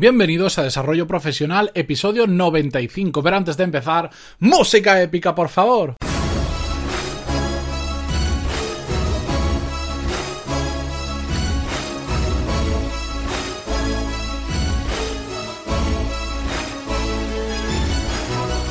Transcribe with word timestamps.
Bienvenidos 0.00 0.58
a 0.58 0.62
Desarrollo 0.62 1.06
Profesional, 1.06 1.72
episodio 1.74 2.26
95. 2.26 3.22
Pero 3.22 3.36
antes 3.36 3.58
de 3.58 3.64
empezar, 3.64 4.08
música 4.38 4.98
épica, 5.02 5.34
por 5.34 5.50
favor. 5.50 5.94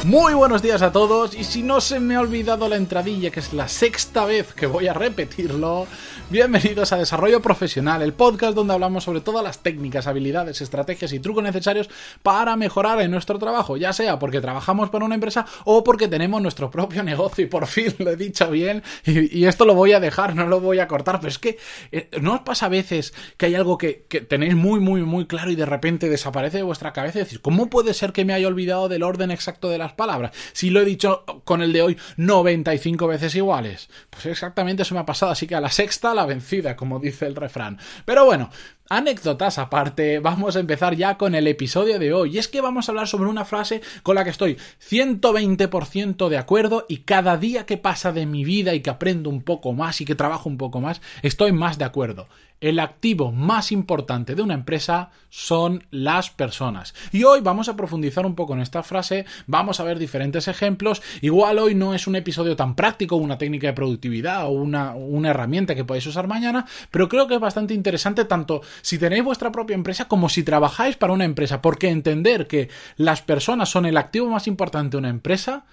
Muy 0.10 0.34
buenos 0.34 0.64
días 0.64 0.82
a 0.82 0.92
todos 0.92 1.36
y 1.36 1.44
si 1.44 1.62
no 1.62 1.80
se 1.80 2.00
me 2.00 2.16
ha 2.16 2.22
olvidado 2.22 2.68
la 2.68 2.78
entradilla, 2.78 3.30
que 3.30 3.42
es 3.42 3.54
la 3.54 3.68
sexta 3.68 4.26
vez 4.26 4.56
que 4.56 4.66
voy 4.66 4.88
a 4.88 4.94
repetirlo, 4.96 5.86
bienvenidos 6.32 6.92
a 6.92 6.98
Desarrollo 6.98 7.44
Profesional, 7.44 8.02
el 8.02 8.14
podcast 8.14 8.56
donde 8.56 8.74
hablamos 8.74 9.04
sobre 9.04 9.22
todas 9.22 9.44
las 9.44 9.60
técnicas, 9.60 10.08
habilidades, 10.08 10.62
estrategias 10.62 11.14
y 11.14 11.20
trucos 11.20 11.44
necesarios 11.44 11.92
para 12.24 12.56
mejorar 12.56 13.00
en 13.02 13.12
nuestro 13.12 13.38
trabajo, 13.38 13.78
ya 13.78 13.94
sea 13.94 14.18
porque 14.18 14.42
trabajamos 14.42 14.90
para 14.90 15.06
una 15.06 15.14
empresa 15.14 15.46
o 15.66 15.84
porque 15.84 16.08
tenemos 16.08 16.42
nuestro 16.42 16.72
propio 16.72 17.04
negocio 17.04 17.44
y 17.44 17.48
por 17.48 17.68
fin 17.68 17.94
lo 18.00 18.10
he 18.10 18.16
dicho 18.16 18.50
bien 18.50 18.82
y, 19.06 19.46
esto 19.46 19.64
lo 19.64 19.76
voy 19.76 19.92
a 19.92 20.00
dejar, 20.00 20.36
no 20.36 20.48
lo 20.48 20.60
voy 20.60 20.80
a 20.80 20.88
cortar, 20.88 21.20
pero 21.20 21.30
es 21.30 21.38
que 21.38 21.60
eh, 21.92 22.10
¿no 22.20 22.34
os 22.34 22.40
pasa 22.40 22.66
a 22.66 22.70
veces 22.70 23.14
que 23.38 23.46
hay 23.46 23.54
algo 23.54 23.78
que, 23.78 24.06
que 24.10 24.22
tenéis 24.22 24.56
muy 24.56 24.80
muy 24.80 25.04
muy 25.04 25.28
claro 25.28 25.52
y 25.52 25.56
de 25.56 25.68
repente 25.68 26.10
desaparece 26.10 26.58
de 26.58 26.64
vuestra 26.64 26.94
cabeza 26.94 27.20
y 27.20 27.24
decís, 27.26 27.38
¿cómo 27.38 27.70
puede 27.70 27.94
ser 27.94 28.12
que 28.12 28.26
me 28.26 28.34
haya 28.34 28.48
olvidado 28.48 28.90
del 28.90 29.04
orden 29.04 29.30
exacto 29.30 29.70
de 29.70 29.78
las 29.78 29.99
palabras. 30.00 30.32
Si 30.54 30.72
lo 30.72 30.82
he 30.82 30.86
dicho 30.86 31.26
con 31.44 31.62
el 31.62 31.74
de 31.74 31.84
hoy 31.84 31.98
95 32.18 33.06
veces 33.06 33.36
iguales. 33.36 33.90
Pues 34.10 34.26
exactamente 34.26 34.82
eso 34.84 34.96
me 34.96 35.02
ha 35.02 35.06
pasado, 35.06 35.32
así 35.32 35.46
que 35.46 35.56
a 35.56 35.62
la 35.62 35.70
sexta 35.70 36.16
la 36.16 36.26
vencida, 36.26 36.76
como 36.76 37.00
dice 37.00 37.28
el 37.28 37.36
refrán. 37.36 37.78
Pero 38.06 38.26
bueno, 38.26 38.50
anécdotas 38.90 39.58
aparte, 39.60 40.20
vamos 40.20 40.56
a 40.56 40.60
empezar 40.60 40.96
ya 40.96 41.18
con 41.18 41.36
el 41.36 41.48
episodio 41.48 42.00
de 42.00 42.12
hoy. 42.12 42.36
Y 42.36 42.40
es 42.40 42.48
que 42.48 42.62
vamos 42.62 42.88
a 42.88 42.92
hablar 42.92 43.08
sobre 43.08 43.30
una 43.30 43.46
frase 43.46 43.82
con 44.04 44.16
la 44.16 44.24
que 44.24 44.32
estoy 44.32 44.58
120% 44.90 46.28
de 46.28 46.38
acuerdo 46.38 46.86
y 46.90 46.98
cada 46.98 47.38
día 47.38 47.66
que 47.66 47.78
pasa 47.78 48.12
de 48.12 48.26
mi 48.26 48.44
vida 48.44 48.74
y 48.74 48.82
que 48.82 48.90
aprendo 48.90 49.30
un 49.30 49.44
poco 49.44 49.74
más 49.74 50.02
y 50.02 50.06
que 50.06 50.16
trabajo 50.16 50.50
un 50.50 50.58
poco 50.58 50.82
más, 50.82 51.02
estoy 51.22 51.52
más 51.52 51.78
de 51.78 51.86
acuerdo 51.86 52.28
el 52.62 52.80
activo 52.80 53.32
más 53.32 53.72
importante 53.72 54.36
de 54.36 54.42
una 54.42 54.54
empresa 54.54 55.12
son 55.30 55.84
las 55.92 56.30
personas. 56.30 56.94
Y 57.12 57.24
hoy 57.24 57.42
vamos 57.42 57.70
a 57.70 57.76
profundizar 57.76 58.26
un 58.26 58.36
poco 58.36 58.54
en 58.54 58.62
esta 58.62 58.84
frase, 58.84 59.26
vamos 59.48 59.80
a 59.80 59.84
ver 59.84 60.00
diferentes 60.00 60.48
ejemplos. 60.48 61.02
Igual 61.22 61.60
hoy 61.60 61.76
no 61.76 61.94
es 61.94 62.08
un 62.08 62.16
episodio 62.16 62.56
tan 62.56 62.76
práctico, 62.76 63.16
una 63.16 63.38
técnica 63.38 63.68
de 63.68 63.74
productividad 63.74 64.46
o 64.46 64.50
una, 64.50 64.94
una 64.96 65.30
herramienta 65.30 65.76
que 65.76 65.86
podéis 65.86 66.08
usar 66.08 66.28
mañana, 66.28 66.66
pero 66.92 67.08
creo 67.08 67.28
que 67.28 67.36
es 67.36 67.40
bastante 67.40 67.74
interesante 67.74 68.26
tanto 68.26 68.62
si 68.82 68.98
tenéis 68.98 69.24
vuestra 69.24 69.52
propia 69.52 69.76
empresa 69.76 70.08
como 70.08 70.30
si 70.30 70.44
trabajáis 70.44 70.96
para 70.98 71.14
una 71.14 71.26
empresa, 71.26 71.62
porque 71.62 71.90
entender 71.90 72.48
que 72.48 72.70
las 72.98 73.22
personas 73.22 73.70
son 73.70 73.86
el 73.86 73.98
activo 73.98 74.28
más 74.28 74.48
importante 74.48 74.92
de 74.92 74.98
una 74.98 75.10
empresa 75.10 75.66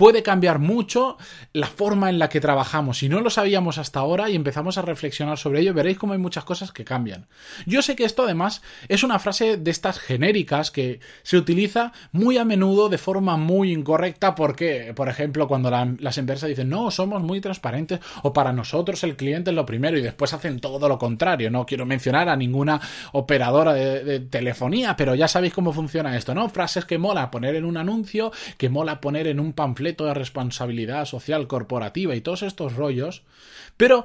puede 0.00 0.22
cambiar 0.22 0.60
mucho 0.60 1.18
la 1.52 1.66
forma 1.66 2.08
en 2.08 2.18
la 2.18 2.30
que 2.30 2.40
trabajamos. 2.40 2.96
Si 2.96 3.10
no 3.10 3.20
lo 3.20 3.28
sabíamos 3.28 3.76
hasta 3.76 4.00
ahora 4.00 4.30
y 4.30 4.34
empezamos 4.34 4.78
a 4.78 4.82
reflexionar 4.82 5.36
sobre 5.36 5.60
ello, 5.60 5.74
veréis 5.74 5.98
cómo 5.98 6.14
hay 6.14 6.18
muchas 6.18 6.42
cosas 6.44 6.72
que 6.72 6.86
cambian. 6.86 7.26
Yo 7.66 7.82
sé 7.82 7.96
que 7.96 8.04
esto 8.04 8.22
además 8.22 8.62
es 8.88 9.02
una 9.02 9.18
frase 9.18 9.58
de 9.58 9.70
estas 9.70 9.98
genéricas 9.98 10.70
que 10.70 11.00
se 11.22 11.36
utiliza 11.36 11.92
muy 12.12 12.38
a 12.38 12.46
menudo 12.46 12.88
de 12.88 12.96
forma 12.96 13.36
muy 13.36 13.72
incorrecta 13.72 14.34
porque, 14.34 14.94
por 14.96 15.10
ejemplo, 15.10 15.46
cuando 15.46 15.70
las 15.70 16.16
empresas 16.16 16.48
dicen, 16.48 16.70
no, 16.70 16.90
somos 16.90 17.22
muy 17.22 17.42
transparentes 17.42 18.00
o 18.22 18.32
para 18.32 18.54
nosotros 18.54 19.04
el 19.04 19.16
cliente 19.16 19.50
es 19.50 19.54
lo 19.54 19.66
primero 19.66 19.98
y 19.98 20.00
después 20.00 20.32
hacen 20.32 20.60
todo 20.60 20.88
lo 20.88 20.98
contrario. 20.98 21.50
No 21.50 21.66
quiero 21.66 21.84
mencionar 21.84 22.30
a 22.30 22.36
ninguna 22.36 22.80
operadora 23.12 23.74
de, 23.74 24.02
de 24.02 24.20
telefonía, 24.20 24.96
pero 24.96 25.14
ya 25.14 25.28
sabéis 25.28 25.52
cómo 25.52 25.74
funciona 25.74 26.16
esto, 26.16 26.34
¿no? 26.34 26.48
Frases 26.48 26.86
que 26.86 26.96
mola 26.96 27.30
poner 27.30 27.54
en 27.54 27.66
un 27.66 27.76
anuncio, 27.76 28.32
que 28.56 28.70
mola 28.70 29.02
poner 29.02 29.26
en 29.26 29.38
un 29.38 29.52
panfleto 29.52 29.89
de 30.06 30.14
responsabilidad 30.14 31.04
social 31.04 31.46
corporativa 31.46 32.14
y 32.14 32.20
todos 32.20 32.42
estos 32.42 32.74
rollos, 32.76 33.22
pero 33.76 34.04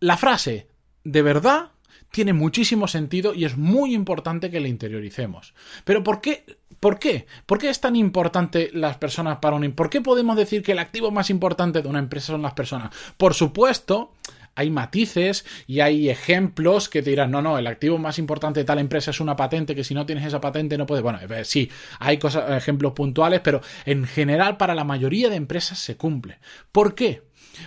la 0.00 0.16
frase 0.16 0.68
de 1.04 1.22
verdad 1.22 1.70
tiene 2.10 2.32
muchísimo 2.32 2.88
sentido 2.88 3.34
y 3.34 3.44
es 3.44 3.56
muy 3.56 3.94
importante 3.94 4.50
que 4.50 4.60
la 4.60 4.68
interioricemos. 4.68 5.54
Pero 5.84 6.02
¿por 6.02 6.20
qué? 6.20 6.44
¿Por 6.80 6.98
qué? 6.98 7.26
¿Por 7.46 7.58
qué 7.58 7.68
es 7.68 7.80
tan 7.80 7.94
importante 7.94 8.70
las 8.72 8.96
personas 8.96 9.38
para 9.38 9.56
un... 9.56 9.72
¿Por 9.72 9.90
qué 9.90 10.00
podemos 10.00 10.36
decir 10.36 10.62
que 10.62 10.72
el 10.72 10.78
activo 10.78 11.10
más 11.10 11.30
importante 11.30 11.82
de 11.82 11.88
una 11.88 11.98
empresa 11.98 12.28
son 12.28 12.42
las 12.42 12.54
personas? 12.54 12.90
Por 13.16 13.34
supuesto, 13.34 14.14
hay 14.60 14.70
matices 14.70 15.44
y 15.66 15.80
hay 15.80 16.10
ejemplos 16.10 16.88
que 16.88 17.02
te 17.02 17.10
dirán, 17.10 17.30
no, 17.30 17.40
no, 17.40 17.56
el 17.56 17.66
activo 17.66 17.96
más 17.98 18.18
importante 18.18 18.60
de 18.60 18.64
tal 18.64 18.78
empresa 18.78 19.10
es 19.10 19.20
una 19.20 19.34
patente, 19.36 19.74
que 19.74 19.84
si 19.84 19.94
no 19.94 20.04
tienes 20.04 20.24
esa 20.26 20.40
patente 20.40 20.76
no 20.76 20.86
puedes. 20.86 21.02
Bueno, 21.02 21.18
eh, 21.18 21.44
sí, 21.44 21.70
hay 21.98 22.18
cosas, 22.18 22.50
ejemplos 22.50 22.92
puntuales, 22.92 23.40
pero 23.40 23.62
en 23.86 24.04
general 24.04 24.56
para 24.56 24.74
la 24.74 24.84
mayoría 24.84 25.30
de 25.30 25.36
empresas 25.36 25.78
se 25.78 25.96
cumple. 25.96 26.38
¿Por 26.72 26.94
qué? 26.94 27.22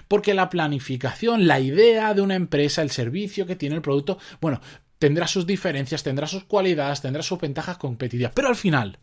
Porque 0.08 0.34
la 0.34 0.50
planificación, 0.50 1.48
la 1.48 1.60
idea 1.60 2.14
de 2.14 2.22
una 2.22 2.36
empresa, 2.36 2.82
el 2.82 2.92
servicio 2.92 3.46
que 3.46 3.56
tiene 3.56 3.76
el 3.76 3.82
producto, 3.82 4.20
bueno, 4.40 4.62
tendrá 5.00 5.28
sus 5.28 5.48
diferencias, 5.48 6.04
tendrá 6.04 6.28
sus 6.28 6.44
cualidades, 6.44 7.02
tendrá 7.02 7.24
sus 7.24 7.40
ventajas 7.40 7.78
competitivas, 7.78 8.32
pero 8.36 8.48
al 8.48 8.56
final, 8.56 9.00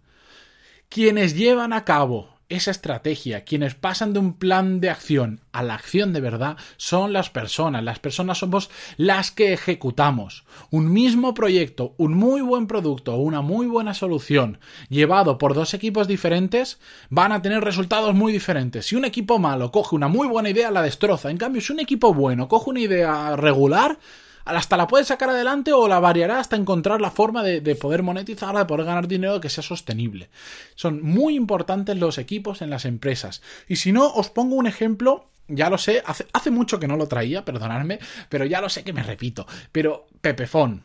quienes 0.88 1.36
llevan 1.36 1.72
a 1.72 1.84
cabo 1.84 2.39
esa 2.50 2.70
estrategia, 2.70 3.44
quienes 3.44 3.74
pasan 3.74 4.12
de 4.12 4.18
un 4.18 4.34
plan 4.34 4.80
de 4.80 4.90
acción 4.90 5.40
a 5.52 5.62
la 5.62 5.74
acción 5.74 6.12
de 6.12 6.20
verdad, 6.20 6.56
son 6.76 7.12
las 7.12 7.30
personas. 7.30 7.82
Las 7.82 7.98
personas 7.98 8.38
somos 8.38 8.70
las 8.96 9.30
que 9.30 9.52
ejecutamos. 9.52 10.44
Un 10.70 10.92
mismo 10.92 11.32
proyecto, 11.32 11.94
un 11.96 12.14
muy 12.14 12.40
buen 12.40 12.66
producto, 12.66 13.16
una 13.16 13.40
muy 13.40 13.66
buena 13.66 13.94
solución, 13.94 14.58
llevado 14.88 15.38
por 15.38 15.54
dos 15.54 15.72
equipos 15.74 16.08
diferentes, 16.08 16.78
van 17.08 17.32
a 17.32 17.40
tener 17.40 17.64
resultados 17.64 18.14
muy 18.14 18.32
diferentes. 18.32 18.86
Si 18.86 18.96
un 18.96 19.04
equipo 19.04 19.38
malo 19.38 19.70
coge 19.72 19.96
una 19.96 20.08
muy 20.08 20.28
buena 20.28 20.50
idea, 20.50 20.70
la 20.70 20.82
destroza. 20.82 21.30
En 21.30 21.38
cambio, 21.38 21.62
si 21.62 21.72
un 21.72 21.80
equipo 21.80 22.12
bueno 22.12 22.48
coge 22.48 22.70
una 22.70 22.80
idea 22.80 23.36
regular, 23.36 23.98
hasta 24.44 24.76
la 24.76 24.86
puede 24.86 25.04
sacar 25.04 25.30
adelante 25.30 25.72
o 25.72 25.88
la 25.88 26.00
variará 26.00 26.38
hasta 26.38 26.56
encontrar 26.56 27.00
la 27.00 27.10
forma 27.10 27.42
de, 27.42 27.74
poder 27.76 28.02
monetizarla, 28.02 28.60
de 28.60 28.66
poder 28.66 28.86
ganar 28.86 29.08
dinero 29.08 29.40
que 29.40 29.48
sea 29.48 29.62
sostenible. 29.62 30.30
Son 30.74 31.02
muy 31.02 31.36
importantes 31.36 31.96
los 31.96 32.18
equipos 32.18 32.62
en 32.62 32.70
las 32.70 32.84
empresas. 32.84 33.42
Y 33.68 33.76
si 33.76 33.92
no, 33.92 34.08
os 34.08 34.30
pongo 34.30 34.56
un 34.56 34.66
ejemplo 34.66 35.26
ya 35.52 35.68
lo 35.68 35.78
sé, 35.78 36.00
hace, 36.06 36.26
hace, 36.32 36.52
mucho 36.52 36.78
que 36.78 36.86
no 36.86 36.96
lo 36.96 37.08
traía, 37.08 37.44
perdonadme, 37.44 37.98
pero 38.28 38.44
ya 38.44 38.60
lo 38.60 38.68
sé 38.68 38.84
que 38.84 38.92
me 38.92 39.02
repito. 39.02 39.48
Pero 39.72 40.06
Pepefon, 40.20 40.84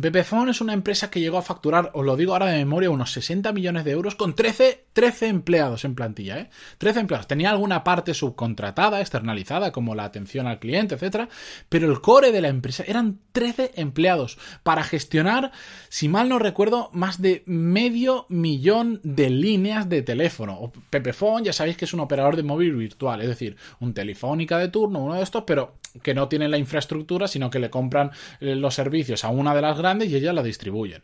Pepefon 0.00 0.48
es 0.48 0.60
una 0.60 0.72
empresa 0.72 1.10
que 1.10 1.20
llegó 1.20 1.38
a 1.38 1.42
facturar, 1.42 1.90
os 1.94 2.04
lo 2.04 2.16
digo 2.16 2.32
ahora 2.32 2.46
de 2.46 2.58
memoria, 2.58 2.90
unos 2.90 3.12
60 3.12 3.52
millones 3.52 3.84
de 3.84 3.92
euros 3.92 4.14
con 4.14 4.34
13, 4.34 4.84
13 4.92 5.28
empleados 5.28 5.84
en 5.84 5.94
plantilla, 5.94 6.38
¿eh? 6.38 6.50
13 6.78 7.00
empleados. 7.00 7.26
Tenía 7.26 7.50
alguna 7.50 7.84
parte 7.84 8.14
subcontratada, 8.14 9.00
externalizada, 9.00 9.72
como 9.72 9.94
la 9.94 10.04
atención 10.04 10.46
al 10.46 10.58
cliente, 10.58 10.94
etcétera, 10.96 11.28
pero 11.68 11.90
el 11.90 12.00
core 12.00 12.32
de 12.32 12.40
la 12.40 12.48
empresa 12.48 12.84
eran 12.86 13.18
13 13.32 13.72
empleados 13.76 14.38
para 14.62 14.82
gestionar, 14.82 15.52
si 15.88 16.08
mal 16.08 16.28
no 16.28 16.38
recuerdo, 16.38 16.90
más 16.92 17.22
de 17.22 17.42
medio 17.46 18.26
millón 18.28 19.00
de 19.02 19.30
líneas 19.30 19.88
de 19.88 20.02
teléfono. 20.02 20.72
Pepefon, 20.90 21.44
ya 21.44 21.52
sabéis 21.52 21.76
que 21.76 21.84
es 21.84 21.94
un 21.94 22.00
operador 22.00 22.36
de 22.36 22.42
móvil 22.42 22.74
virtual, 22.74 23.20
es 23.22 23.28
decir, 23.28 23.56
un 23.80 23.94
telefónica 23.94 24.58
de 24.58 24.68
turno, 24.68 25.00
uno 25.00 25.14
de 25.14 25.22
estos, 25.22 25.44
pero 25.46 25.74
que 26.02 26.14
no 26.14 26.28
tienen 26.28 26.50
la 26.50 26.58
infraestructura, 26.58 27.26
sino 27.28 27.50
que 27.50 27.58
le 27.58 27.70
compran 27.70 28.10
eh, 28.40 28.54
los 28.54 28.74
servicios 28.74 29.24
a 29.24 29.30
una 29.30 29.54
de 29.54 29.62
las 29.62 29.78
grandes 29.78 29.85
y 30.08 30.16
ellas 30.16 30.34
la 30.34 30.42
distribuyen. 30.42 31.02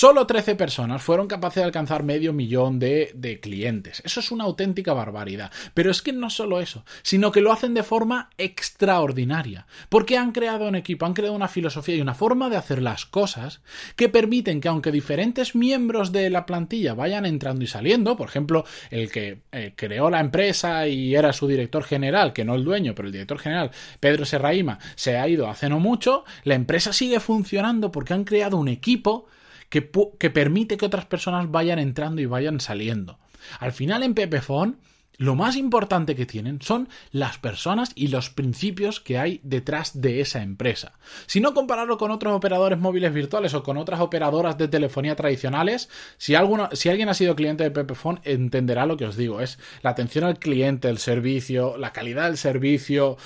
Solo 0.00 0.28
13 0.28 0.54
personas 0.54 1.02
fueron 1.02 1.26
capaces 1.26 1.56
de 1.56 1.64
alcanzar 1.64 2.04
medio 2.04 2.32
millón 2.32 2.78
de, 2.78 3.40
clientes. 3.42 4.00
Eso 4.04 4.20
es 4.20 4.30
una 4.30 4.44
auténtica 4.44 4.92
barbaridad. 4.92 5.50
Pero 5.74 5.90
es 5.90 6.02
que 6.02 6.12
no 6.12 6.30
solo 6.30 6.60
eso, 6.60 6.84
sino 7.02 7.32
que 7.32 7.40
lo 7.40 7.50
hacen 7.50 7.74
de 7.74 7.82
forma 7.82 8.30
extraordinaria. 8.38 9.66
Porque 9.88 10.16
han 10.16 10.30
creado 10.30 10.68
un 10.68 10.76
equipo, 10.76 11.04
han 11.04 11.14
creado 11.14 11.34
una 11.34 11.48
filosofía 11.48 11.96
y 11.96 12.00
una 12.00 12.14
forma 12.14 12.48
de 12.48 12.56
hacer 12.56 12.80
las 12.80 13.06
cosas 13.06 13.60
que 13.96 14.08
permiten 14.08 14.60
que 14.60 14.68
aunque 14.68 14.92
diferentes 14.92 15.56
miembros 15.56 16.12
de 16.12 16.30
la 16.30 16.46
plantilla 16.46 16.94
vayan 16.94 17.26
entrando 17.26 17.64
y 17.64 17.66
saliendo, 17.66 18.16
por 18.16 18.28
ejemplo, 18.28 18.64
el 18.92 19.10
que 19.10 19.40
eh, 19.50 19.72
creó 19.74 20.10
la 20.10 20.20
empresa 20.20 20.86
y 20.86 21.16
era 21.16 21.32
su 21.32 21.48
director 21.48 21.82
general, 21.82 22.32
que 22.32 22.44
no 22.44 22.54
el 22.54 22.62
dueño, 22.62 22.94
pero 22.94 23.08
el 23.08 23.12
director 23.12 23.40
general, 23.40 23.72
Pedro 23.98 24.24
Serraima, 24.24 24.78
se 24.94 25.16
ha 25.16 25.26
ido 25.26 25.48
hace 25.48 25.68
no 25.68 25.80
mucho, 25.80 26.22
la 26.44 26.54
empresa 26.54 26.92
sigue 26.92 27.18
funcionando 27.18 27.90
porque 27.90 28.14
han 28.14 28.22
creado 28.22 28.58
un 28.58 28.68
equipo 28.68 29.26
que, 29.68 29.82
permite 29.82 30.76
que 30.76 30.86
otras 30.86 31.06
personas 31.06 31.50
vayan 31.50 31.78
entrando 31.78 32.20
y 32.20 32.26
vayan 32.26 32.60
saliendo. 32.60 33.18
Al 33.60 33.72
final 33.72 34.02
en 34.02 34.14
Pepefon 34.14 34.78
lo 35.18 35.34
más 35.34 35.56
importante 35.56 36.14
que 36.14 36.26
tienen 36.26 36.62
son 36.62 36.88
las 37.10 37.38
personas 37.38 37.90
y 37.96 38.06
los 38.06 38.30
principios 38.30 39.00
que 39.00 39.18
hay 39.18 39.40
detrás 39.42 40.00
de 40.00 40.20
esa 40.20 40.42
empresa. 40.42 40.92
Si 41.26 41.40
no 41.40 41.54
compararlo 41.54 41.98
con 41.98 42.12
otros 42.12 42.32
operadores 42.32 42.78
móviles 42.78 43.12
virtuales 43.12 43.52
o 43.54 43.64
con 43.64 43.78
otras 43.78 43.98
operadoras 43.98 44.56
de 44.58 44.68
telefonía 44.68 45.16
tradicionales, 45.16 45.88
si, 46.18 46.36
alguno, 46.36 46.68
si 46.72 46.88
alguien 46.88 47.08
ha 47.08 47.14
sido 47.14 47.34
cliente 47.34 47.64
de 47.64 47.72
Pepefon 47.72 48.20
entenderá 48.22 48.86
lo 48.86 48.96
que 48.96 49.06
os 49.06 49.16
digo. 49.16 49.40
Es 49.40 49.58
la 49.82 49.90
atención 49.90 50.22
al 50.22 50.38
cliente, 50.38 50.88
el 50.88 50.98
servicio, 50.98 51.76
la 51.78 51.92
calidad 51.92 52.26
del 52.26 52.38
servicio, 52.38 53.16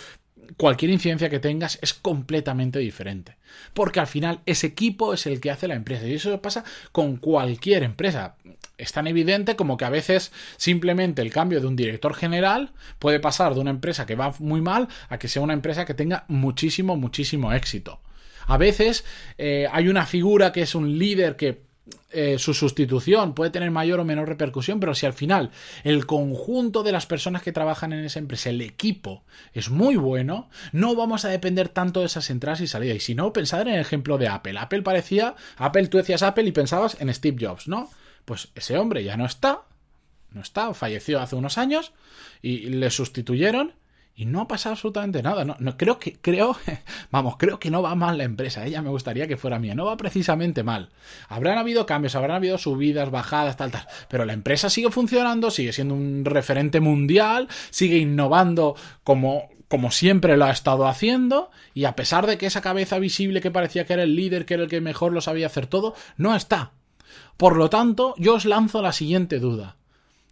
cualquier 0.57 0.91
incidencia 0.91 1.31
que 1.31 1.41
tengas 1.41 1.79
es 1.83 1.95
completamente 1.95 2.79
diferente. 2.79 3.37
Porque 3.75 4.01
al 4.01 4.07
final 4.07 4.41
ese 4.47 4.69
equipo 4.69 5.15
es 5.15 5.27
el 5.27 5.41
que 5.41 5.51
hace 5.51 5.69
la 5.69 5.75
empresa. 5.75 6.07
Y 6.07 6.15
eso 6.15 6.41
pasa 6.41 6.65
con 6.93 7.17
cualquier 7.17 7.83
empresa. 7.83 8.37
Es 8.79 8.93
tan 8.93 9.07
evidente 9.07 9.57
como 9.57 9.77
que 9.77 9.85
a 9.85 9.91
veces 9.91 10.33
simplemente 10.57 11.23
el 11.23 11.33
cambio 11.33 11.61
de 11.61 11.67
un 11.67 11.77
director 11.77 12.15
general 12.15 12.73
puede 12.99 13.21
pasar 13.21 13.55
de 13.55 13.61
una 13.61 13.71
empresa 13.71 14.07
que 14.07 14.15
va 14.15 14.35
muy 14.39 14.61
mal 14.61 14.89
a 15.09 15.19
que 15.19 15.29
sea 15.29 15.43
una 15.43 15.53
empresa 15.53 15.85
que 15.85 15.95
tenga 15.95 16.25
muchísimo, 16.29 16.97
muchísimo 16.97 17.53
éxito. 17.53 18.01
A 18.47 18.57
veces 18.57 19.05
eh, 19.39 19.69
hay 19.71 19.89
una 19.89 20.07
figura 20.07 20.53
que 20.53 20.63
es 20.63 20.75
un 20.75 20.99
líder 20.99 21.37
que 21.37 21.63
eh, 22.11 22.39
su 22.39 22.55
sustitución 22.55 23.35
puede 23.35 23.51
tener 23.51 23.71
mayor 23.71 24.01
o 24.01 24.05
menor 24.05 24.29
repercusión, 24.29 24.81
pero 24.81 24.95
si 24.95 25.07
al 25.07 25.13
final 25.13 25.51
el 25.85 26.07
conjunto 26.07 26.83
de 26.83 26.93
las 26.93 27.07
personas 27.07 27.43
que 27.43 27.53
trabajan 27.53 27.93
en 27.93 28.05
esa 28.05 28.19
empresa, 28.19 28.51
el 28.51 28.61
equipo, 28.61 29.25
es 29.53 29.71
muy 29.71 29.97
bueno, 29.97 30.49
no 30.73 30.95
vamos 30.95 31.25
a 31.25 31.29
depender 31.29 31.69
tanto 31.69 32.01
de 32.01 32.07
esas 32.07 32.31
entradas 32.31 32.61
y 32.61 32.67
salidas. 32.67 32.97
Y 32.97 33.01
si 33.01 33.15
no, 33.15 33.33
pensad 33.33 33.63
en 33.63 33.69
el 33.69 33.81
ejemplo 33.81 34.19
de 34.19 34.29
Apple. 34.29 34.59
Apple 34.59 34.83
parecía, 34.83 35.35
Apple, 35.57 35.89
tú 35.89 35.99
decías 35.99 36.23
Apple 36.23 36.45
y 36.45 36.53
pensabas 36.53 37.01
en 37.01 37.13
Steve 37.13 37.37
Jobs, 37.41 37.69
¿no? 37.69 37.91
Pues 38.25 38.49
ese 38.55 38.77
hombre 38.77 39.03
ya 39.05 39.17
no 39.17 39.27
está, 39.27 39.63
no 40.31 40.41
está, 40.41 40.73
falleció 40.75 41.21
hace 41.21 41.37
unos 41.37 41.59
años 41.59 41.93
y 42.41 42.69
le 42.71 42.91
sustituyeron 42.91 43.75
y 44.15 44.27
no 44.27 44.43
ha 44.43 44.49
pasado 44.49 44.75
absolutamente 44.75 45.23
nada. 45.23 45.45
No, 45.45 45.57
no, 45.59 45.77
creo 45.77 45.99
que, 45.99 46.19
creo, 46.21 46.57
vamos, 47.11 47.37
creo 47.39 47.59
que 47.59 47.71
no 47.71 47.83
va 47.83 47.95
mal 47.95 48.19
la 48.19 48.25
empresa. 48.25 48.67
Ella 48.67 48.83
me 48.83 48.91
gustaría 48.91 49.27
que 49.27 49.37
fuera 49.37 49.59
mía. 49.59 49.75
No 49.75 49.87
va 49.87 49.97
precisamente 49.97 50.63
mal. 50.63 50.91
Habrán 51.29 51.59
habido 51.59 51.87
cambios, 51.87 52.15
habrán 52.15 52.37
habido 52.37 52.59
subidas, 52.59 53.11
bajadas, 53.11 53.57
tal, 53.57 53.71
tal. 53.71 53.87
Pero 54.09 54.25
la 54.25 54.35
empresa 54.35 54.69
sigue 54.69 54.91
funcionando, 54.91 55.51
sigue 55.51 55.73
siendo 55.73 55.95
un 55.95 56.25
referente 56.25 56.81
mundial, 56.81 57.49
sigue 57.71 57.97
innovando 57.97 58.77
como, 59.03 59.49
como 59.69 59.91
siempre 59.91 60.37
lo 60.37 60.45
ha 60.45 60.51
estado 60.51 60.87
haciendo. 60.87 61.51
Y 61.73 61.87
a 61.87 61.97
pesar 61.97 62.27
de 62.27 62.37
que 62.37 62.47
esa 62.47 62.61
cabeza 62.61 62.99
visible 62.99 63.41
que 63.41 63.51
parecía 63.51 63.87
que 63.87 63.95
era 63.95 64.03
el 64.03 64.15
líder, 64.15 64.45
que 64.45 64.55
era 64.55 64.65
el 64.65 64.69
que 64.69 64.83
mejor 64.83 65.13
lo 65.13 65.23
sabía 65.23 65.47
hacer 65.47 65.67
todo, 65.67 65.95
no 66.19 66.37
está. 66.37 66.73
Por 67.39 67.57
lo 67.57 67.71
tanto, 67.71 68.15
yo 68.19 68.35
os 68.35 68.45
lanzo 68.45 68.83
la 68.83 68.93
siguiente 68.93 69.39
duda. 69.39 69.77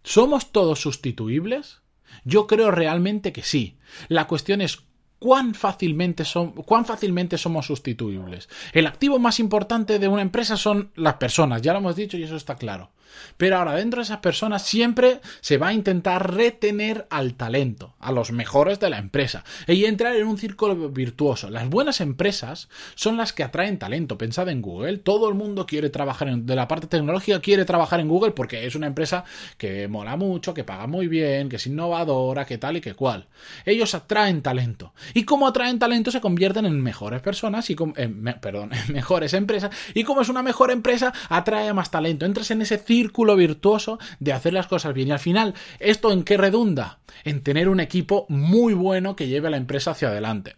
¿Somos 0.03 0.51
todos 0.51 0.79
sustituibles? 0.79 1.80
Yo 2.23 2.47
creo 2.47 2.71
realmente 2.71 3.31
que 3.31 3.43
sí. 3.43 3.77
La 4.07 4.27
cuestión 4.27 4.61
es 4.61 4.83
cuán 5.19 5.53
fácilmente, 5.53 6.25
son, 6.25 6.51
cuán 6.51 6.83
fácilmente 6.83 7.37
somos 7.37 7.67
sustituibles. 7.67 8.49
El 8.73 8.87
activo 8.87 9.19
más 9.19 9.39
importante 9.39 9.99
de 9.99 10.07
una 10.07 10.23
empresa 10.23 10.57
son 10.57 10.91
las 10.95 11.15
personas, 11.15 11.61
ya 11.61 11.73
lo 11.73 11.79
hemos 11.79 11.95
dicho 11.95 12.17
y 12.17 12.23
eso 12.23 12.35
está 12.35 12.55
claro. 12.55 12.89
Pero 13.37 13.57
ahora 13.57 13.73
dentro 13.73 13.99
de 13.99 14.03
esas 14.03 14.19
personas 14.19 14.63
siempre 14.63 15.21
se 15.41 15.57
va 15.57 15.69
a 15.69 15.73
intentar 15.73 16.33
retener 16.33 17.07
al 17.09 17.35
talento, 17.35 17.95
a 17.99 18.11
los 18.11 18.31
mejores 18.31 18.79
de 18.79 18.89
la 18.89 18.97
empresa, 18.97 19.43
y 19.67 19.85
entrar 19.85 20.15
en 20.15 20.27
un 20.27 20.37
círculo 20.37 20.89
virtuoso. 20.89 21.49
Las 21.49 21.69
buenas 21.69 22.01
empresas 22.01 22.69
son 22.95 23.17
las 23.17 23.33
que 23.33 23.43
atraen 23.43 23.79
talento. 23.79 24.17
Pensad 24.17 24.49
en 24.49 24.61
Google, 24.61 24.97
todo 24.97 25.29
el 25.29 25.35
mundo 25.35 25.65
quiere 25.65 25.89
trabajar 25.89 26.29
en, 26.29 26.45
de 26.45 26.55
la 26.55 26.67
parte 26.67 26.87
tecnológica, 26.87 27.39
quiere 27.41 27.65
trabajar 27.65 27.99
en 27.99 28.07
Google 28.07 28.31
porque 28.31 28.65
es 28.65 28.75
una 28.75 28.87
empresa 28.87 29.23
que 29.57 29.87
mola 29.87 30.15
mucho, 30.15 30.53
que 30.53 30.63
paga 30.63 30.87
muy 30.87 31.07
bien, 31.07 31.49
que 31.49 31.55
es 31.57 31.67
innovadora, 31.67 32.45
que 32.45 32.57
tal 32.57 32.77
y 32.77 32.81
que 32.81 32.93
cual. 32.93 33.27
Ellos 33.65 33.95
atraen 33.95 34.41
talento. 34.41 34.93
Y 35.13 35.23
como 35.23 35.47
atraen 35.47 35.79
talento 35.79 36.11
se 36.11 36.21
convierten 36.21 36.65
en 36.65 36.81
mejores 36.81 37.21
personas 37.21 37.69
y 37.69 37.75
perdón, 37.75 38.71
en 38.87 38.93
mejores 38.93 39.33
empresas. 39.33 39.71
Y 39.93 40.03
como 40.03 40.21
es 40.21 40.29
una 40.29 40.43
mejor 40.43 40.71
empresa, 40.71 41.13
atrae 41.29 41.73
más 41.73 41.91
talento. 41.91 42.25
Entras 42.25 42.51
en 42.51 42.61
ese 42.61 42.77
círculo 42.77 43.00
círculo 43.01 43.35
virtuoso 43.35 43.97
de 44.19 44.31
hacer 44.31 44.53
las 44.53 44.67
cosas 44.67 44.93
bien. 44.93 45.07
Y 45.07 45.11
al 45.11 45.19
final, 45.19 45.55
¿esto 45.79 46.11
en 46.11 46.23
qué 46.23 46.37
redunda? 46.37 46.99
En 47.23 47.41
tener 47.41 47.67
un 47.67 47.79
equipo 47.79 48.27
muy 48.29 48.75
bueno 48.75 49.15
que 49.15 49.27
lleve 49.27 49.47
a 49.47 49.51
la 49.51 49.57
empresa 49.57 49.91
hacia 49.91 50.09
adelante. 50.09 50.55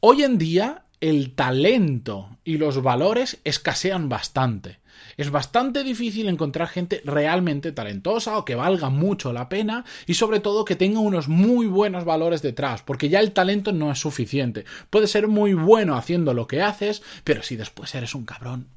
Hoy 0.00 0.22
en 0.22 0.38
día, 0.38 0.84
el 1.02 1.34
talento 1.34 2.38
y 2.44 2.56
los 2.56 2.82
valores 2.82 3.40
escasean 3.44 4.08
bastante. 4.08 4.80
Es 5.18 5.30
bastante 5.30 5.84
difícil 5.84 6.28
encontrar 6.28 6.68
gente 6.68 7.02
realmente 7.04 7.72
talentosa 7.72 8.38
o 8.38 8.44
que 8.46 8.54
valga 8.54 8.88
mucho 8.88 9.34
la 9.34 9.50
pena 9.50 9.84
y 10.06 10.14
sobre 10.14 10.40
todo 10.40 10.64
que 10.64 10.76
tenga 10.76 11.00
unos 11.00 11.28
muy 11.28 11.66
buenos 11.66 12.06
valores 12.06 12.40
detrás, 12.40 12.82
porque 12.82 13.10
ya 13.10 13.20
el 13.20 13.32
talento 13.32 13.72
no 13.72 13.92
es 13.92 13.98
suficiente. 13.98 14.64
Puede 14.88 15.08
ser 15.08 15.28
muy 15.28 15.52
bueno 15.52 15.94
haciendo 15.94 16.32
lo 16.32 16.46
que 16.46 16.62
haces, 16.62 17.02
pero 17.22 17.42
si 17.42 17.56
después 17.56 17.94
eres 17.94 18.14
un 18.14 18.24
cabrón, 18.24 18.68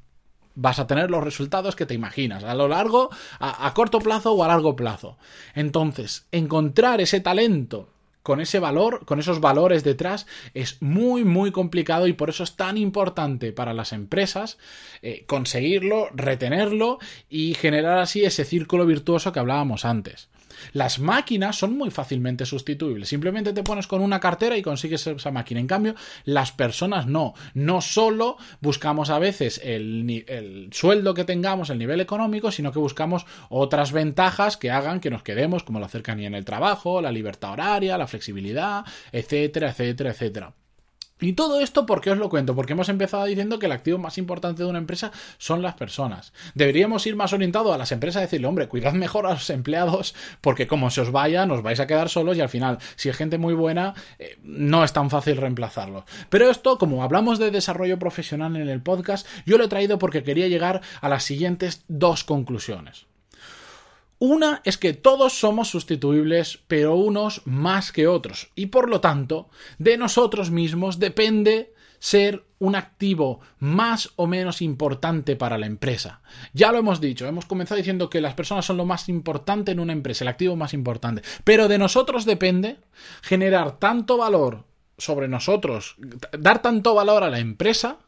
vas 0.60 0.80
a 0.80 0.88
tener 0.88 1.08
los 1.10 1.22
resultados 1.22 1.76
que 1.76 1.86
te 1.86 1.94
imaginas, 1.94 2.42
a 2.42 2.54
lo 2.54 2.66
largo, 2.66 3.10
a, 3.38 3.72
corto 3.74 4.00
plazo 4.00 4.32
o 4.32 4.42
a 4.42 4.48
largo 4.48 4.74
plazo. 4.74 5.16
Entonces, 5.54 6.26
encontrar 6.32 7.00
ese 7.00 7.20
talento 7.20 7.90
con 8.24 8.40
ese 8.40 8.58
valor, 8.58 9.06
con 9.06 9.20
esos 9.20 9.40
valores 9.40 9.84
detrás, 9.84 10.26
es 10.54 10.82
muy, 10.82 11.24
muy 11.24 11.52
complicado 11.52 12.08
y 12.08 12.12
por 12.12 12.28
eso 12.28 12.42
es 12.42 12.56
tan 12.56 12.76
importante 12.76 13.52
para 13.52 13.72
las 13.72 13.92
empresas 13.92 14.58
eh, 15.00 15.24
conseguirlo, 15.26 16.08
retenerlo 16.12 16.98
y 17.30 17.54
generar 17.54 17.98
así 17.98 18.24
ese 18.24 18.44
círculo 18.44 18.84
virtuoso 18.84 19.32
que 19.32 19.38
hablábamos 19.38 19.84
antes. 19.84 20.28
Las 20.72 20.98
máquinas 20.98 21.56
son 21.56 21.76
muy 21.76 21.90
fácilmente 21.90 22.46
sustituibles. 22.46 23.08
Simplemente 23.08 23.52
te 23.52 23.62
pones 23.62 23.86
con 23.86 24.02
una 24.02 24.20
cartera 24.20 24.56
y 24.56 24.62
consigues 24.62 25.06
esa 25.06 25.30
máquina. 25.30 25.60
En 25.60 25.66
cambio, 25.66 25.94
las 26.24 26.52
personas 26.52 27.06
no. 27.06 27.34
No 27.54 27.80
solo 27.80 28.36
buscamos 28.60 29.10
a 29.10 29.18
veces 29.18 29.60
el, 29.62 30.24
el 30.26 30.68
sueldo 30.72 31.14
que 31.14 31.24
tengamos, 31.24 31.70
el 31.70 31.78
nivel 31.78 32.00
económico, 32.00 32.50
sino 32.50 32.72
que 32.72 32.78
buscamos 32.78 33.26
otras 33.48 33.92
ventajas 33.92 34.56
que 34.56 34.70
hagan 34.70 35.00
que 35.00 35.10
nos 35.10 35.22
quedemos, 35.22 35.62
como 35.62 35.80
la 35.80 35.88
cercanía 35.88 36.26
en 36.26 36.34
el 36.34 36.44
trabajo, 36.44 37.00
la 37.00 37.12
libertad 37.12 37.52
horaria, 37.52 37.98
la 37.98 38.06
flexibilidad, 38.06 38.84
etcétera, 39.12 39.70
etcétera, 39.70 40.10
etcétera. 40.10 40.54
Y 41.20 41.32
todo 41.32 41.60
esto, 41.60 41.84
¿por 41.84 42.00
qué 42.00 42.10
os 42.10 42.18
lo 42.18 42.28
cuento? 42.28 42.54
Porque 42.54 42.74
hemos 42.74 42.88
empezado 42.88 43.24
diciendo 43.24 43.58
que 43.58 43.66
el 43.66 43.72
activo 43.72 43.98
más 43.98 44.18
importante 44.18 44.62
de 44.62 44.68
una 44.68 44.78
empresa 44.78 45.10
son 45.38 45.62
las 45.62 45.74
personas. 45.74 46.32
Deberíamos 46.54 47.06
ir 47.06 47.16
más 47.16 47.32
orientados 47.32 47.74
a 47.74 47.78
las 47.78 47.90
empresas 47.90 48.20
y 48.20 48.26
decirle, 48.26 48.46
hombre, 48.46 48.68
cuidad 48.68 48.92
mejor 48.92 49.26
a 49.26 49.32
los 49.32 49.50
empleados, 49.50 50.14
porque 50.40 50.66
como 50.66 50.90
se 50.90 51.00
os 51.00 51.10
vaya, 51.10 51.44
nos 51.46 51.62
vais 51.62 51.80
a 51.80 51.86
quedar 51.86 52.08
solos 52.08 52.36
y 52.36 52.40
al 52.40 52.48
final, 52.48 52.78
si 52.96 53.08
es 53.08 53.16
gente 53.16 53.38
muy 53.38 53.54
buena, 53.54 53.94
eh, 54.18 54.38
no 54.42 54.84
es 54.84 54.92
tan 54.92 55.10
fácil 55.10 55.36
reemplazarlos. 55.36 56.04
Pero 56.28 56.50
esto, 56.50 56.78
como 56.78 57.02
hablamos 57.02 57.38
de 57.38 57.50
desarrollo 57.50 57.98
profesional 57.98 58.54
en 58.56 58.68
el 58.68 58.82
podcast, 58.82 59.26
yo 59.44 59.58
lo 59.58 59.64
he 59.64 59.68
traído 59.68 59.98
porque 59.98 60.22
quería 60.22 60.48
llegar 60.48 60.82
a 61.00 61.08
las 61.08 61.24
siguientes 61.24 61.84
dos 61.88 62.22
conclusiones. 62.22 63.07
Una 64.18 64.62
es 64.64 64.78
que 64.78 64.94
todos 64.94 65.38
somos 65.38 65.68
sustituibles, 65.68 66.58
pero 66.66 66.96
unos 66.96 67.42
más 67.44 67.92
que 67.92 68.08
otros, 68.08 68.50
y 68.56 68.66
por 68.66 68.88
lo 68.88 69.00
tanto, 69.00 69.48
de 69.78 69.96
nosotros 69.96 70.50
mismos 70.50 70.98
depende 70.98 71.72
ser 72.00 72.44
un 72.58 72.74
activo 72.74 73.40
más 73.58 74.10
o 74.16 74.26
menos 74.26 74.62
importante 74.62 75.36
para 75.36 75.58
la 75.58 75.66
empresa. 75.66 76.22
Ya 76.52 76.72
lo 76.72 76.78
hemos 76.78 77.00
dicho, 77.00 77.26
hemos 77.26 77.46
comenzado 77.46 77.78
diciendo 77.78 78.10
que 78.10 78.20
las 78.20 78.34
personas 78.34 78.64
son 78.66 78.76
lo 78.76 78.84
más 78.84 79.08
importante 79.08 79.72
en 79.72 79.80
una 79.80 79.92
empresa, 79.92 80.24
el 80.24 80.28
activo 80.28 80.56
más 80.56 80.74
importante, 80.74 81.22
pero 81.44 81.68
de 81.68 81.78
nosotros 81.78 82.24
depende 82.24 82.78
generar 83.22 83.78
tanto 83.78 84.16
valor 84.16 84.64
sobre 84.96 85.28
nosotros, 85.28 85.94
dar 86.36 86.60
tanto 86.60 86.94
valor 86.94 87.22
a 87.22 87.30
la 87.30 87.38
empresa, 87.38 87.98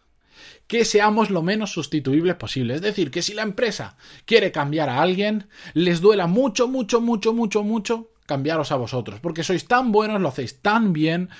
que 0.66 0.85
seamos 0.85 1.30
lo 1.30 1.42
menos 1.42 1.73
sustituibles 1.73 2.37
posible. 2.37 2.75
Es 2.75 2.80
decir, 2.82 3.11
que 3.11 3.23
si 3.23 3.35
la 3.35 3.42
empresa 3.42 3.97
quiere 4.25 4.52
cambiar 4.52 4.88
a 4.88 5.02
alguien, 5.02 5.49
les 5.75 6.00
duela 6.00 6.26
mucho, 6.26 6.68
mucho, 6.68 7.00
mucho, 7.00 7.32
mucho, 7.32 7.62
mucho 7.62 8.11
cambiaros 8.26 8.70
a 8.70 8.76
vosotros, 8.76 9.18
porque 9.18 9.42
sois 9.42 9.66
tan 9.66 9.90
buenos, 9.90 10.20
lo 10.20 10.28
hacéis 10.28 10.62
tan 10.62 10.92
bien, 10.92 11.30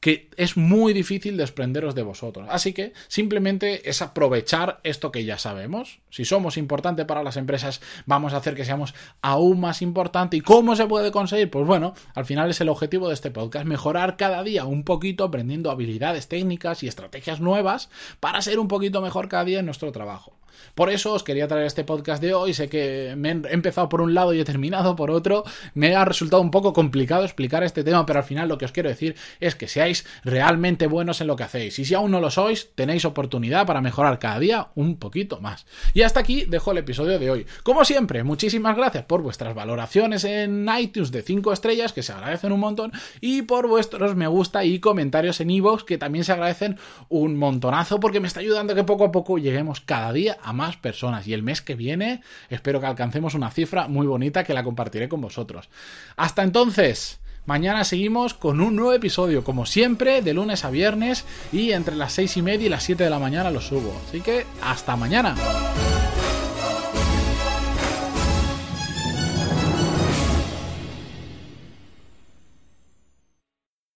que 0.00 0.30
es 0.36 0.56
muy 0.56 0.92
difícil 0.92 1.36
desprenderos 1.36 1.94
de 1.94 2.02
vosotros. 2.02 2.46
Así 2.50 2.72
que 2.72 2.92
simplemente 3.08 3.88
es 3.88 4.02
aprovechar 4.02 4.80
esto 4.82 5.10
que 5.10 5.24
ya 5.24 5.38
sabemos. 5.38 6.00
Si 6.10 6.24
somos 6.24 6.56
importantes 6.56 7.06
para 7.06 7.22
las 7.22 7.36
empresas, 7.36 7.80
vamos 8.04 8.32
a 8.32 8.38
hacer 8.38 8.54
que 8.54 8.64
seamos 8.64 8.94
aún 9.22 9.60
más 9.60 9.82
importantes. 9.82 10.38
¿Y 10.38 10.42
cómo 10.42 10.76
se 10.76 10.86
puede 10.86 11.12
conseguir? 11.12 11.50
Pues 11.50 11.66
bueno, 11.66 11.94
al 12.14 12.24
final 12.24 12.50
es 12.50 12.60
el 12.60 12.68
objetivo 12.68 13.08
de 13.08 13.14
este 13.14 13.30
podcast, 13.30 13.66
mejorar 13.66 14.16
cada 14.16 14.42
día 14.42 14.64
un 14.64 14.84
poquito, 14.84 15.24
aprendiendo 15.24 15.70
habilidades 15.70 16.28
técnicas 16.28 16.82
y 16.82 16.88
estrategias 16.88 17.40
nuevas 17.40 17.90
para 18.20 18.42
ser 18.42 18.58
un 18.58 18.68
poquito 18.68 19.00
mejor 19.00 19.28
cada 19.28 19.44
día 19.44 19.60
en 19.60 19.66
nuestro 19.66 19.92
trabajo. 19.92 20.36
Por 20.74 20.90
eso 20.90 21.14
os 21.14 21.22
quería 21.22 21.48
traer 21.48 21.66
este 21.66 21.84
podcast 21.84 22.22
de 22.22 22.34
hoy. 22.34 22.54
Sé 22.54 22.68
que 22.68 23.14
me 23.16 23.30
he 23.30 23.52
empezado 23.52 23.88
por 23.88 24.00
un 24.00 24.14
lado 24.14 24.34
y 24.34 24.40
he 24.40 24.44
terminado 24.44 24.96
por 24.96 25.10
otro. 25.10 25.44
Me 25.74 25.94
ha 25.94 26.04
resultado 26.04 26.42
un 26.42 26.50
poco 26.50 26.72
complicado 26.72 27.24
explicar 27.24 27.62
este 27.62 27.84
tema, 27.84 28.04
pero 28.06 28.18
al 28.18 28.24
final 28.24 28.48
lo 28.48 28.58
que 28.58 28.64
os 28.64 28.72
quiero 28.72 28.88
decir 28.88 29.16
es 29.40 29.54
que 29.54 29.68
seáis 29.68 30.06
realmente 30.24 30.86
buenos 30.86 31.20
en 31.20 31.26
lo 31.26 31.36
que 31.36 31.44
hacéis. 31.44 31.78
Y 31.78 31.84
si 31.84 31.94
aún 31.94 32.10
no 32.10 32.20
lo 32.20 32.30
sois, 32.30 32.70
tenéis 32.74 33.04
oportunidad 33.04 33.66
para 33.66 33.80
mejorar 33.80 34.18
cada 34.18 34.38
día 34.38 34.68
un 34.74 34.96
poquito 34.96 35.40
más. 35.40 35.66
Y 35.94 36.02
hasta 36.02 36.20
aquí 36.20 36.44
dejo 36.44 36.72
el 36.72 36.78
episodio 36.78 37.18
de 37.18 37.30
hoy. 37.30 37.46
Como 37.62 37.84
siempre, 37.84 38.22
muchísimas 38.22 38.76
gracias 38.76 39.04
por 39.04 39.22
vuestras 39.22 39.54
valoraciones 39.54 40.24
en 40.24 40.68
iTunes 40.78 41.10
de 41.10 41.22
5 41.22 41.52
estrellas, 41.52 41.92
que 41.92 42.02
se 42.02 42.12
agradecen 42.12 42.52
un 42.52 42.60
montón, 42.60 42.92
y 43.20 43.42
por 43.42 43.66
vuestros 43.66 44.14
me 44.14 44.26
gusta 44.26 44.64
y 44.64 44.78
comentarios 44.78 45.40
en 45.40 45.50
iVoox, 45.50 45.84
que 45.84 45.98
también 45.98 46.24
se 46.24 46.32
agradecen 46.32 46.78
un 47.08 47.36
montonazo, 47.36 48.00
porque 48.00 48.20
me 48.20 48.28
está 48.28 48.40
ayudando 48.40 48.74
que 48.74 48.84
poco 48.84 49.04
a 49.04 49.12
poco 49.12 49.38
lleguemos 49.38 49.80
cada 49.80 50.12
día 50.12 50.35
a 50.42 50.52
más 50.52 50.76
personas. 50.76 51.26
Y 51.26 51.34
el 51.34 51.42
mes 51.42 51.62
que 51.62 51.74
viene 51.74 52.22
espero 52.50 52.80
que 52.80 52.86
alcancemos 52.86 53.34
una 53.34 53.50
cifra 53.50 53.88
muy 53.88 54.06
bonita 54.06 54.44
que 54.44 54.54
la 54.54 54.64
compartiré 54.64 55.08
con 55.08 55.20
vosotros. 55.20 55.68
Hasta 56.16 56.42
entonces, 56.42 57.20
Mañana 57.46 57.84
seguimos 57.84 58.34
con 58.34 58.60
un 58.60 58.74
nuevo 58.74 58.92
episodio, 58.92 59.44
como 59.44 59.66
siempre, 59.66 60.20
de 60.20 60.34
lunes 60.34 60.64
a 60.64 60.70
viernes 60.70 61.24
y 61.52 61.70
entre 61.70 61.94
las 61.94 62.12
6 62.14 62.38
y 62.38 62.42
media 62.42 62.66
y 62.66 62.68
las 62.68 62.82
7 62.82 63.04
de 63.04 63.10
la 63.10 63.20
mañana 63.20 63.52
lo 63.52 63.60
subo. 63.60 63.96
Así 64.08 64.20
que 64.20 64.44
hasta 64.60 64.96
mañana. 64.96 65.36